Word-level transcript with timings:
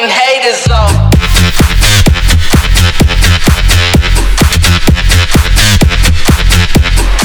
fucking 0.00 0.10
haters 0.10 0.66
up. 0.70 1.12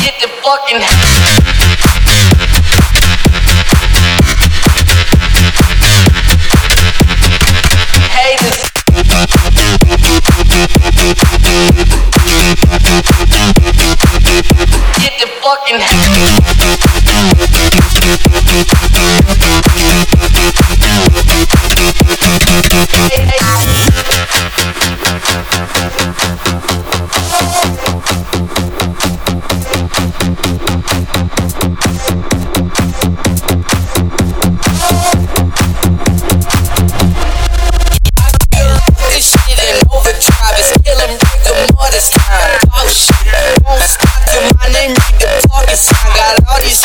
Get 0.01 0.19
the 0.19 0.27
fucking. 0.43 0.81
Haters. 8.11 8.57
Get 14.99 15.13
the 15.19 15.27
fucking. 15.41 16.54
어디 46.55 46.84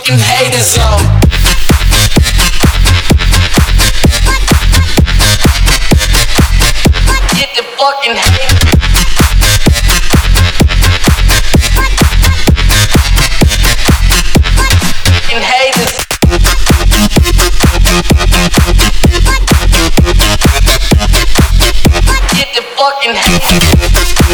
fucking 0.00 0.18
haters 0.18 0.78
on. 0.78 1.20
Get 7.36 7.54
the 7.54 7.62
fucking 7.76 8.16
haters. 8.16 8.70
Fucking 22.80 23.14
hate. 23.14 24.29